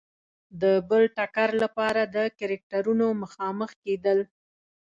[0.61, 4.19] د بل ټکر لپاره د کرکټرونو مخامخ کېدل.